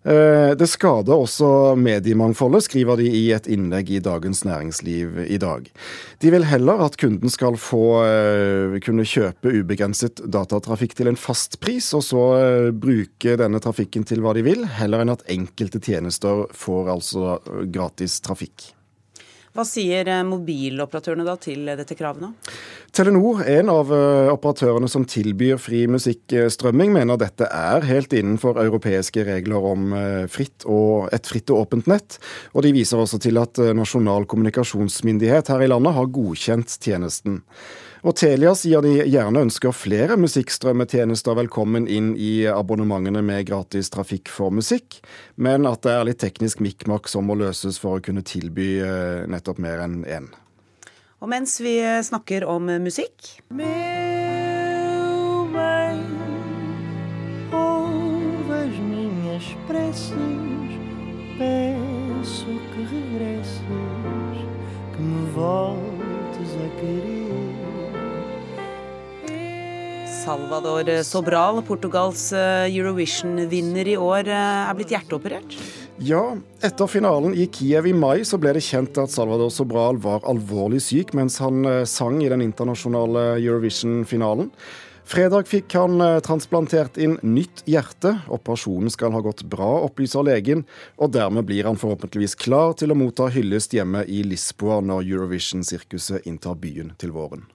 Eh, 0.00 0.56
Det 0.56 0.66
skader 0.68 1.12
også 1.12 1.76
mediemangfoldet, 1.76 2.64
skriver 2.64 2.96
de 2.96 3.04
i 3.04 3.26
et 3.36 3.46
innlegg 3.52 3.90
i 3.92 4.00
Dagens 4.00 4.44
Næringsliv 4.48 5.26
i 5.28 5.36
dag. 5.36 5.68
De 6.24 6.30
vil 6.32 6.46
heller 6.48 6.80
at 6.86 6.96
kunden 6.96 7.28
skal 7.28 7.58
få 7.60 8.00
eh, 8.06 8.78
kunne 8.80 9.04
kjøpe 9.04 9.52
ubegrenset 9.60 10.24
datatrafikk 10.24 10.96
til 10.96 11.12
en 11.12 11.20
fast 11.20 11.60
pris, 11.60 11.92
og 11.92 12.04
så 12.06 12.24
eh, 12.40 12.72
bruke 12.72 13.36
denne 13.36 13.60
trafikken 13.60 14.08
til 14.08 14.24
hva 14.24 14.32
de 14.32 14.46
vil, 14.46 14.64
heller 14.80 15.04
enn 15.04 15.12
at 15.12 15.26
enkelte 15.28 15.82
tjenester 15.84 16.46
får 16.56 16.94
altså 16.96 17.38
gratis 17.68 18.22
trafikk. 18.24 18.72
Hva 19.56 19.64
sier 19.66 20.06
eh, 20.06 20.22
mobiloperatørene 20.26 21.26
da 21.26 21.34
til 21.40 21.66
dette 21.66 21.96
kravet? 21.98 22.50
Telenor, 22.94 23.42
en 23.46 23.70
av 23.70 23.90
eh, 23.94 24.28
operatørene 24.32 24.88
som 24.90 25.04
tilbyr 25.06 25.60
fri 25.62 25.84
musikkstrømming, 25.90 26.90
mener 26.94 27.18
dette 27.20 27.46
er 27.46 27.86
helt 27.86 28.14
innenfor 28.14 28.58
europeiske 28.62 29.22
regler 29.26 29.66
om 29.72 29.92
eh, 29.94 30.24
fritt 30.30 30.66
og, 30.66 31.06
et 31.14 31.26
fritt 31.30 31.50
og 31.54 31.64
åpent 31.64 31.90
nett. 31.90 32.18
Og 32.54 32.66
de 32.66 32.74
viser 32.74 32.98
også 32.98 33.20
til 33.22 33.38
at 33.42 33.58
eh, 33.62 33.74
Nasjonal 33.78 34.26
kommunikasjonsmyndighet 34.30 35.52
her 35.54 35.62
i 35.62 35.70
landet 35.70 35.94
har 35.98 36.10
godkjent 36.14 36.78
tjenesten. 36.82 37.40
Og 38.00 38.16
Telia 38.16 38.54
sier 38.56 38.80
de 38.80 38.94
gjerne 39.04 39.42
ønsker 39.44 39.74
flere 39.76 40.16
musikkstrømmetjenester 40.20 41.36
velkommen 41.36 41.84
inn 41.84 42.14
i 42.16 42.46
abonnementene 42.48 43.20
med 43.24 43.44
gratis 43.50 43.92
trafikk 43.92 44.30
for 44.32 44.54
musikk, 44.56 45.02
men 45.36 45.68
at 45.68 45.84
det 45.84 45.92
er 45.92 46.06
litt 46.08 46.22
teknisk 46.22 46.62
mikkmakk 46.64 47.10
som 47.12 47.28
må 47.28 47.36
løses 47.36 47.76
for 47.82 47.98
å 47.98 48.04
kunne 48.04 48.24
tilby 48.24 48.70
eh, 48.80 49.26
nettopp 49.28 49.60
mer 49.60 49.84
enn 49.84 50.00
én. 50.08 50.30
Og 51.20 51.28
mens 51.28 51.58
vi 51.60 51.76
eh, 51.84 52.00
snakker 52.00 52.48
om 52.48 52.72
eh, 52.72 52.80
musikk 52.80 53.42
Meu 53.52 53.68
bem, 55.52 56.00
ouve 57.52 58.62
as 58.64 58.78
minhas 58.80 59.50
preces, 59.68 60.78
peço 61.36 62.56
que 62.72 62.86
regresses, 62.94 64.40
que 64.96 65.04
me 65.04 65.26
voltes 65.36 66.56
a 66.64 66.70
querer. 66.80 67.29
Salvador 70.20 70.84
Sobral, 71.02 71.62
Portugals 71.64 72.32
eh, 72.36 72.66
Eurovision-vinner 72.68 73.88
i 73.88 73.96
år, 73.96 74.28
eh, 74.28 74.68
er 74.68 74.76
blitt 74.76 74.92
hjerteoperert? 74.92 75.56
Ja, 76.04 76.34
etter 76.64 76.90
finalen 76.90 77.32
i 77.32 77.46
Kiev 77.48 77.88
i 77.88 77.94
mai 77.96 78.20
så 78.28 78.36
ble 78.40 78.52
det 78.56 78.64
kjent 78.66 78.98
at 79.00 79.12
Salvador 79.12 79.48
Sobral 79.54 80.00
var 80.00 80.26
alvorlig 80.28 80.82
syk 80.84 81.14
mens 81.16 81.38
han 81.40 81.64
eh, 81.64 81.82
sang 81.88 82.20
i 82.20 82.28
den 82.28 82.44
internasjonale 82.44 83.38
Eurovision-finalen. 83.38 84.50
Fredag 85.10 85.48
fikk 85.50 85.74
han 85.74 85.98
transplantert 86.22 87.00
inn 87.00 87.16
nytt 87.26 87.64
hjerte. 87.66 88.12
Operasjonen 88.30 88.92
skal 88.94 89.16
ha 89.16 89.22
gått 89.24 89.42
bra, 89.50 89.70
opplyser 89.88 90.22
legen, 90.22 90.62
og 91.02 91.16
dermed 91.16 91.48
blir 91.48 91.66
han 91.66 91.80
forhåpentligvis 91.80 92.36
klar 92.38 92.76
til 92.78 92.94
å 92.94 92.98
motta 93.00 93.26
hyllest 93.34 93.74
hjemme 93.74 94.04
i 94.06 94.20
Lisboa 94.22 94.78
når 94.84 95.08
Eurovision-sirkuset 95.08 96.28
inntar 96.30 96.60
byen 96.62 96.94
til 97.00 97.16
våren. 97.16 97.48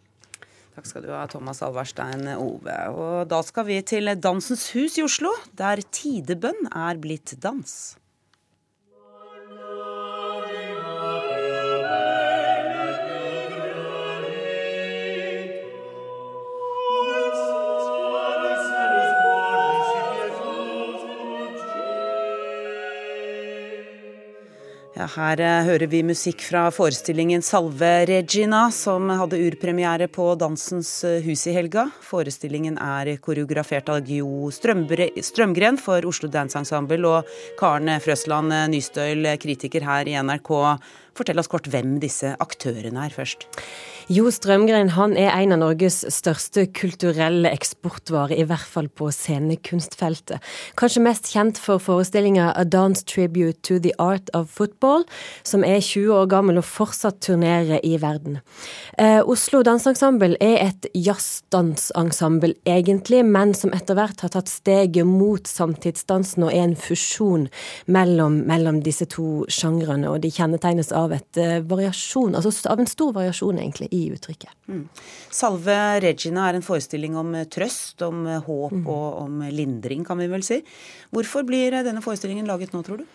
Takk 0.76 0.90
skal 0.90 1.06
du 1.06 1.12
ha, 1.16 1.22
Thomas 1.32 1.62
Alverstein 1.64 2.28
Ove. 2.36 2.74
Og 2.92 3.30
da 3.32 3.40
skal 3.48 3.64
vi 3.70 3.78
til 3.88 4.12
Dansens 4.20 4.68
Hus 4.76 4.98
i 5.00 5.06
Oslo, 5.06 5.32
der 5.56 5.80
tidebønn 5.80 6.68
er 6.76 7.00
blitt 7.00 7.38
dans. 7.40 7.96
Ja, 24.96 25.10
her 25.12 25.42
eh, 25.44 25.66
hører 25.68 25.90
vi 25.92 26.00
musikk 26.08 26.40
fra 26.48 26.70
forestillingen 26.72 27.42
Salve 27.44 28.06
Regina, 28.08 28.70
som 28.72 29.10
hadde 29.12 29.42
urpremiere 29.44 30.08
på 30.08 30.30
Dansens 30.40 30.92
eh, 31.04 31.18
Hus 31.26 31.44
i 31.52 31.56
helga. 31.58 31.90
Forestillingen 32.00 32.78
er 32.80 33.12
koreografert 33.20 33.92
av 33.92 34.08
Jo 34.08 34.48
Strømgren 34.56 35.82
for 35.84 36.08
Oslo 36.08 36.30
Dance 36.32 36.56
Ensemble, 36.56 37.02
og 37.12 37.36
Karen 37.60 37.92
Frøsland 38.00 38.56
eh, 38.56 38.70
Nystøyl, 38.72 39.28
kritiker 39.44 39.84
her 39.84 40.08
i 40.08 40.16
NRK. 40.16 40.54
Fortell 41.16 41.40
oss 41.40 41.52
kort 41.52 41.70
hvem 41.72 41.98
disse 42.04 42.36
aktørene 42.44 43.06
er 43.08 43.14
først. 43.16 43.48
Jo 44.06 44.30
Strømgren 44.30 44.92
han 44.94 45.16
er 45.18 45.32
en 45.34 45.56
av 45.56 45.64
Norges 45.64 46.04
største 46.14 46.68
kulturelle 46.78 47.50
eksportvarer, 47.50 48.36
i 48.38 48.44
hvert 48.46 48.68
fall 48.70 48.86
på 48.94 49.08
scenekunstfeltet. 49.10 50.44
Kanskje 50.78 51.02
mest 51.02 51.32
kjent 51.34 51.58
for 51.58 51.82
forestillinga 51.82 52.52
A 52.54 52.68
Dance 52.70 53.02
Tribute 53.10 53.64
to 53.66 53.80
the 53.82 53.96
Art 53.98 54.30
of 54.38 54.52
Football, 54.54 55.08
som 55.42 55.66
er 55.66 55.82
20 55.82 56.14
år 56.20 56.30
gammel 56.30 56.60
og 56.62 56.68
fortsatt 56.70 57.18
turnerer 57.26 57.82
i 57.82 57.96
verden. 57.98 58.38
Eh, 59.02 59.24
Oslo 59.26 59.64
Danseensemble 59.66 60.38
er 60.38 60.60
et 60.68 60.86
jazzdansensemble 60.94 62.54
egentlig, 62.70 63.24
men 63.26 63.56
som 63.58 63.74
etter 63.74 63.98
hvert 63.98 64.22
har 64.22 64.36
tatt 64.36 64.54
steget 64.54 65.10
mot 65.10 65.50
samtidsdansen 65.50 66.46
og 66.46 66.54
er 66.54 66.68
en 66.68 66.78
fusjon 66.78 67.50
mellom, 67.90 68.44
mellom 68.46 68.84
disse 68.86 69.10
to 69.10 69.48
sjangrene, 69.50 70.14
og 70.14 70.22
de 70.22 70.30
kjennetegnes 70.30 70.94
av, 70.94 71.05
et, 71.14 71.30
uh, 71.38 71.60
variasjon, 71.70 72.36
altså 72.36 72.54
av 72.72 72.82
en 72.82 72.90
stor 72.90 73.14
variasjon, 73.14 73.60
egentlig 73.62 73.90
i 73.94 74.08
uttrykket. 74.16 74.56
Mm. 74.72 74.86
Salve 75.34 75.78
Regina 76.04 76.48
er 76.50 76.58
en 76.58 76.66
forestilling 76.66 77.18
om 77.20 77.36
eh, 77.36 77.48
trøst, 77.52 78.02
om 78.06 78.26
eh, 78.28 78.42
håp 78.46 78.74
mm. 78.74 78.88
og 78.88 79.22
om 79.26 79.44
lindring, 79.52 80.06
kan 80.08 80.20
vi 80.22 80.30
vel 80.32 80.46
si. 80.46 80.62
Hvorfor 81.16 81.46
blir 81.48 81.76
eh, 81.76 81.86
denne 81.86 82.04
forestillingen 82.06 82.50
laget 82.50 82.74
nå, 82.76 82.82
tror 82.86 83.04
du? 83.04 83.06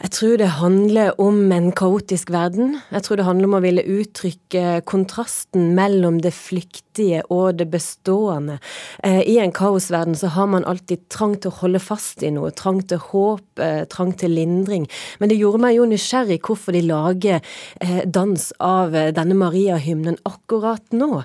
Jeg 0.00 0.14
tror 0.16 0.38
det 0.40 0.46
handler 0.56 1.18
om 1.20 1.50
en 1.52 1.66
kaotisk 1.76 2.30
verden. 2.32 2.78
Jeg 2.88 3.04
tror 3.04 3.18
det 3.20 3.24
handler 3.26 3.50
om 3.50 3.56
å 3.58 3.60
ville 3.60 3.82
uttrykke 3.84 4.78
kontrasten 4.88 5.74
mellom 5.76 6.22
det 6.24 6.32
flyktige 6.32 7.20
og 7.28 7.58
det 7.58 7.66
bestående. 7.68 8.56
Eh, 9.04 9.20
I 9.28 9.36
en 9.42 9.52
kaosverden 9.52 10.16
så 10.16 10.30
har 10.32 10.48
man 10.48 10.64
alltid 10.64 11.02
trang 11.12 11.34
til 11.36 11.52
å 11.52 11.58
holde 11.58 11.82
fast 11.84 12.24
i 12.24 12.30
noe. 12.32 12.48
Trang 12.56 12.80
til 12.80 13.02
håp, 13.10 13.44
eh, 13.60 13.84
trang 13.92 14.14
til 14.16 14.32
lindring. 14.38 14.88
Men 15.20 15.28
det 15.28 15.36
gjorde 15.36 15.60
meg 15.66 15.76
jo 15.76 15.84
nysgjerrig 15.84 16.40
hvorfor 16.48 16.72
de 16.72 16.80
lager 16.80 17.44
eh, 17.80 18.00
dans 18.06 18.52
av 18.58 18.96
denne 18.96 19.36
Maria-hymnen 19.36 20.16
akkurat 20.24 20.82
nå. 20.96 21.24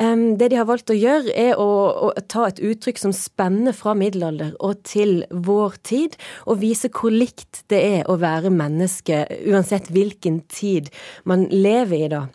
Det 0.00 0.48
de 0.50 0.56
har 0.56 0.68
valgt 0.68 0.92
å 0.92 0.96
gjøre, 0.96 1.32
er 1.36 1.58
å, 1.60 2.12
ta 2.28 2.46
et 2.48 2.60
uttrykk 2.60 2.98
som 2.98 3.12
spenner 3.16 3.74
fra 3.76 3.94
middelalder 3.94 4.54
og 4.60 4.82
til 4.84 5.24
vår 5.30 5.76
tid, 5.86 6.16
og 6.46 6.60
vise 6.62 6.90
hvor 6.92 7.12
likt 7.12 7.64
det 7.72 7.80
er 7.80 8.09
å 8.10 8.18
være 8.20 8.52
menneske, 8.52 9.24
uansett 9.46 9.90
hvilken 9.94 10.42
tid 10.50 10.90
man 11.28 11.46
lever 11.50 12.06
i 12.06 12.12
da. 12.12 12.26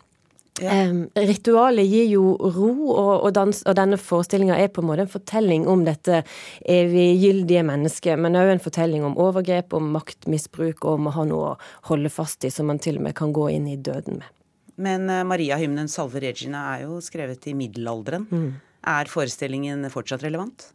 Ja. 0.60 0.72
Um, 0.88 1.02
ritualet 1.12 1.84
gir 1.84 2.06
jo 2.08 2.30
ro, 2.40 2.70
og, 2.88 3.10
og, 3.26 3.28
dans, 3.36 3.58
og 3.68 3.76
denne 3.76 3.98
forestillinga 4.00 4.56
er 4.56 4.70
på 4.72 4.80
en 4.80 4.88
måte 4.88 5.04
en 5.04 5.10
fortelling 5.12 5.66
om 5.68 5.82
dette 5.84 6.22
eviggyldige 6.64 7.64
mennesket, 7.68 8.16
men 8.20 8.38
òg 8.40 8.54
en 8.54 8.62
fortelling 8.64 9.04
om 9.04 9.18
overgrep, 9.20 9.76
om 9.76 9.90
maktmisbruk, 9.98 10.80
og 10.84 10.94
om 10.94 11.10
å 11.10 11.16
ha 11.18 11.26
noe 11.28 11.50
å 11.50 11.58
holde 11.90 12.12
fast 12.12 12.48
i 12.48 12.52
som 12.52 12.70
man 12.72 12.80
til 12.80 13.00
og 13.00 13.08
med 13.08 13.18
kan 13.18 13.36
gå 13.36 13.50
inn 13.52 13.68
i 13.68 13.76
døden 13.76 14.22
med. 14.22 14.32
Men 14.80 15.08
uh, 15.12 15.24
Maria-hymnen 15.28 15.92
Salve 15.92 16.24
Regina 16.24 16.70
er 16.74 16.86
jo 16.86 17.02
skrevet 17.04 17.50
i 17.50 17.56
middelalderen. 17.56 18.24
Mm. 18.32 18.48
Er 18.86 19.08
forestillingen 19.10 19.84
fortsatt 19.90 20.22
relevant? 20.24 20.70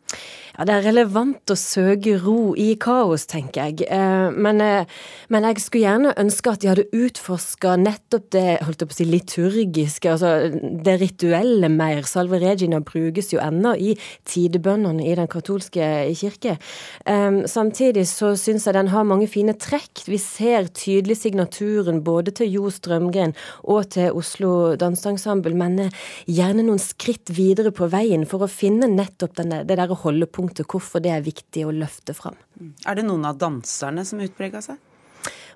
Ja, 0.51 0.65
det 0.67 0.73
er 0.75 0.83
relevant 0.89 1.51
å 1.51 1.55
søke 1.55 2.17
ro 2.19 2.51
i 2.59 2.73
kaos, 2.79 3.23
tenker 3.31 3.69
jeg. 3.69 3.85
Eh, 3.87 4.31
men, 4.35 4.59
eh, 4.61 4.85
men 5.31 5.45
jeg 5.47 5.61
skulle 5.63 5.85
gjerne 5.85 6.11
ønske 6.19 6.51
at 6.51 6.59
de 6.59 6.67
hadde 6.67 6.87
utforska 6.91 7.77
nettopp 7.79 8.27
det 8.35 8.59
holdt 8.65 8.83
på 8.83 8.91
å 8.91 8.97
si, 8.97 9.07
liturgiske, 9.07 10.11
altså 10.11 10.51
det 10.83 10.97
rituelle 10.99 11.69
mer. 11.71 12.03
Salve 12.03 12.41
Regina 12.41 12.81
brukes 12.83 13.31
jo 13.31 13.39
ennå 13.39 13.77
i 13.79 13.95
tidebønnene 14.27 15.05
i 15.07 15.15
den 15.15 15.29
katolske 15.31 15.87
kirke. 16.19 16.57
Eh, 17.05 17.47
samtidig 17.47 18.03
så 18.11 18.33
syns 18.35 18.67
jeg 18.67 18.75
den 18.75 18.91
har 18.91 19.07
mange 19.07 19.29
fine 19.31 19.55
trekk. 19.55 20.03
Vi 20.05 20.19
ser 20.19 20.67
tydelig 20.67 21.21
signaturen 21.21 22.03
både 22.03 22.35
til 22.35 22.51
Jo 22.51 22.69
Strømgren 22.69 23.33
og 23.63 23.89
til 23.95 24.11
Oslo 24.11 24.75
Danseensemble, 24.75 25.55
men 25.55 25.91
gjerne 26.27 26.67
noen 26.67 26.81
skritt 26.81 27.31
videre 27.31 27.71
på 27.71 27.87
veien 27.87 28.27
for 28.27 28.43
å 28.43 28.51
finne 28.51 28.91
nettopp 28.91 29.39
denne, 29.39 29.63
det 29.63 29.79
derre 29.79 29.95
holdepunktet, 29.95 30.41
hvorfor 30.59 30.99
det 31.03 31.11
er 31.15 31.23
viktig 31.25 31.65
å 31.65 31.71
løfte 31.71 32.13
fram. 32.17 32.35
Er 32.85 32.95
det 32.95 33.07
noen 33.07 33.25
av 33.25 33.39
danserne 33.41 34.03
som 34.07 34.19
utprega 34.19 34.61
seg? 34.61 34.79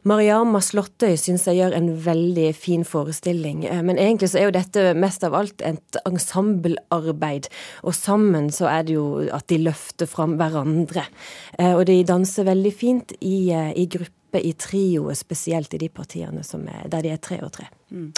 Mariama 0.05 0.59
Slåttøy 0.61 1.15
syns 1.17 1.47
jeg 1.49 1.57
gjør 1.57 1.73
en 1.73 1.87
veldig 2.05 2.51
fin 2.53 2.83
forestilling. 2.85 3.63
Eh, 3.65 3.81
men 3.81 3.97
egentlig 3.97 4.29
så 4.29 4.37
er 4.37 4.43
jo 4.45 4.53
dette 4.53 4.83
mest 5.01 5.25
av 5.25 5.33
alt 5.33 5.63
et 5.65 5.97
ensemblearbeid. 6.05 7.49
Og 7.81 7.95
sammen 7.97 8.51
så 8.53 8.69
er 8.69 8.85
det 8.85 8.99
jo 8.99 9.07
at 9.33 9.47
de 9.49 9.63
løfter 9.63 10.09
fram 10.09 10.37
hverandre. 10.37 11.07
Eh, 11.57 11.73
og 11.73 11.87
de 11.89 12.03
danser 12.05 12.45
veldig 12.45 12.73
fint 12.75 13.15
i, 13.17 13.49
eh, 13.49 13.71
i 13.73 13.87
gruppe, 13.89 14.13
i 14.41 14.53
trio, 14.57 15.09
spesielt 15.15 15.73
i 15.73 15.81
de 15.81 15.89
partiene 15.89 16.43
er, 16.43 16.85
der 16.91 17.03
de 17.05 17.11
er 17.13 17.21
tre 17.21 17.39
og 17.45 17.51
tre. 17.55 17.67
Mm. 17.93 18.09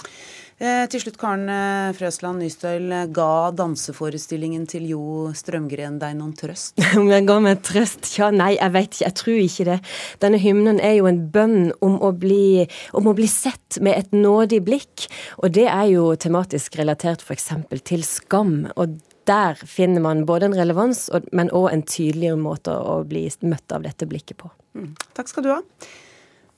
Eh, 0.58 0.84
til 0.90 1.02
slutt, 1.02 1.18
Karen 1.20 1.44
eh, 1.52 1.90
Frøsland 1.94 2.40
Nystøyl. 2.42 2.92
Ga 3.14 3.50
danseforestillingen 3.54 4.64
til 4.70 4.88
Jo 4.90 5.02
Strømgren 5.36 6.00
deg 6.00 6.16
noen 6.18 6.32
trøst? 6.38 6.78
Om 6.98 7.10
den 7.12 7.28
ga 7.28 7.36
meg 7.44 7.60
trøst? 7.66 8.08
Ja, 8.18 8.30
nei, 8.34 8.54
jeg 8.56 8.74
vet 8.74 8.88
ikke. 8.90 9.04
Jeg 9.04 9.18
tror 9.20 9.42
ikke 9.42 9.68
det. 9.68 9.78
Denne 10.24 10.40
hymnen 10.42 10.80
er 10.80 10.96
jo 10.98 11.10
en 11.10 11.20
bønn 11.34 11.58
om 11.84 11.98
å 12.02 12.14
bli, 12.16 12.64
om 12.96 13.10
å 13.10 13.14
bli 13.18 13.28
sett 13.30 13.78
med 13.84 14.00
et 14.00 14.16
nådig 14.16 14.62
blikk. 14.66 15.06
Og 15.42 15.52
det 15.54 15.68
er 15.68 15.92
jo 15.92 16.10
tematisk 16.18 16.80
relatert 16.80 17.22
f.eks. 17.22 17.52
til 17.86 18.06
skam. 18.06 18.66
og 18.74 18.98
der 19.28 19.60
finner 19.68 20.00
man 20.00 20.24
både 20.26 20.48
en 20.48 20.56
relevans, 20.56 21.10
men 21.36 21.50
òg 21.52 21.68
en 21.72 21.82
tydeligere 21.84 22.40
måte 22.40 22.72
å 22.72 23.02
bli 23.04 23.26
møtt 23.44 23.74
av 23.76 23.84
dette 23.84 24.08
blikket 24.08 24.40
på. 24.40 24.48
Mm. 24.78 24.94
Takk 25.16 25.28
skal 25.28 25.44
du 25.44 25.50
ha. 25.52 25.58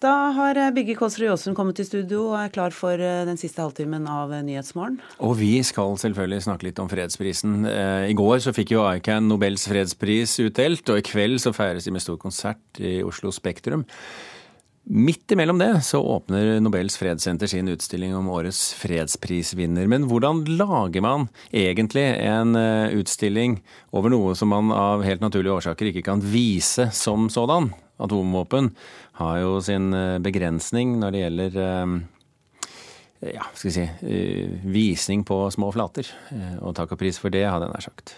Da 0.00 0.30
har 0.32 0.56
eh, 0.56 0.70
Bygge 0.72 0.94
Kåsrud 0.96 1.26
Jåsund 1.26 1.56
kommet 1.56 1.76
til 1.76 1.84
studio 1.84 2.22
og 2.30 2.38
er 2.40 2.52
klar 2.54 2.72
for 2.72 2.96
eh, 2.96 3.24
den 3.28 3.36
siste 3.36 3.60
halvtimen 3.60 4.06
av 4.08 4.32
eh, 4.32 4.40
Nyhetsmorgen. 4.46 4.96
Og 5.20 5.34
vi 5.36 5.58
skal 5.66 5.98
selvfølgelig 6.00 6.46
snakke 6.46 6.68
litt 6.70 6.80
om 6.80 6.88
fredsprisen. 6.88 7.66
I 8.08 8.16
går 8.16 8.40
så 8.40 8.54
fikk 8.56 8.72
jo 8.72 8.86
ICAN 8.88 9.28
Nobels 9.28 9.66
fredspris 9.68 10.38
utdelt, 10.40 10.88
og 10.88 11.02
i 11.02 11.04
kveld 11.04 11.36
så 11.44 11.52
feires 11.52 11.84
de 11.84 11.92
med 11.92 12.04
stor 12.04 12.16
konsert 12.22 12.80
i 12.80 13.02
Oslo 13.04 13.28
Spektrum. 13.34 13.84
Midt 14.84 15.30
imellom 15.34 15.60
det 15.60 15.82
så 15.86 16.00
åpner 16.02 16.56
Nobels 16.64 16.96
fredssenter 16.98 17.46
sin 17.50 17.68
utstilling 17.70 18.14
om 18.16 18.30
årets 18.32 18.72
fredsprisvinner. 18.80 19.86
Men 19.86 20.08
hvordan 20.10 20.40
lager 20.58 21.04
man 21.04 21.28
egentlig 21.52 22.06
en 22.24 22.56
utstilling 22.96 23.60
over 23.94 24.10
noe 24.10 24.34
som 24.34 24.50
man 24.50 24.72
av 24.74 25.04
helt 25.06 25.22
naturlige 25.22 25.60
årsaker 25.60 25.92
ikke 25.92 26.06
kan 26.08 26.24
vise 26.24 26.88
som 26.96 27.28
sådan? 27.30 27.70
Atomvåpen 28.00 28.72
har 29.20 29.40
jo 29.42 29.58
sin 29.64 29.92
eh, 29.94 30.18
begrensning 30.22 30.96
når 31.00 31.12
det 31.12 31.22
gjelder 31.24 31.60
eh, 31.64 31.94
ja, 33.20 33.44
skal 33.54 33.68
vi 33.68 33.72
si, 33.74 33.82
eh, 33.82 34.52
visning 34.64 35.24
på 35.24 35.50
små 35.52 35.68
flater. 35.74 36.08
Og 36.64 36.74
takk 36.76 36.94
og 36.94 37.00
pris 37.02 37.18
for 37.20 37.32
det, 37.32 37.44
hadde 37.44 37.66
jeg 37.68 37.74
nær 37.74 37.84
sagt. 37.84 38.14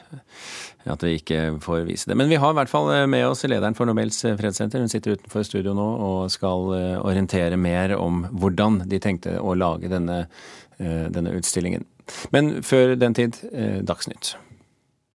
At 0.87 1.03
vi 1.03 1.17
ikke 1.19 1.41
får 1.63 1.87
vise 1.89 2.11
det. 2.11 2.17
Men 2.19 2.31
vi 2.31 2.39
har 2.39 2.55
i 2.55 2.59
hvert 2.61 2.71
fall 2.71 2.91
med 3.11 3.27
oss 3.27 3.43
lederen 3.43 3.75
for 3.75 3.87
Nobels 3.87 4.21
fredssenter. 4.23 4.83
Hun 4.83 4.93
sitter 4.93 5.17
utenfor 5.17 5.47
studio 5.47 5.75
nå 5.75 5.89
og 6.07 6.31
skal 6.31 6.71
orientere 7.03 7.59
mer 7.59 7.97
om 7.99 8.25
hvordan 8.31 8.83
de 8.91 9.03
tenkte 9.03 9.39
å 9.39 9.57
lage 9.59 9.91
denne, 9.91 10.25
denne 10.79 11.35
utstillingen. 11.39 11.87
Men 12.35 12.63
før 12.67 12.97
den 12.99 13.15
tid, 13.15 13.39
Dagsnytt. 13.87 14.37